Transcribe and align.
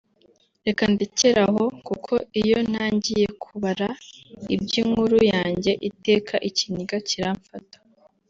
Reka 0.65 0.83
ndekere 0.93 1.39
aho 1.47 1.63
kuko 1.87 2.13
iyo 2.41 2.57
ntangiye 2.69 3.27
kubara 3.43 3.89
iby’inkuru 4.55 5.17
yanjye 5.33 5.71
iteka 5.89 6.35
ikiniga 6.49 6.97
kiramfata 7.07 7.77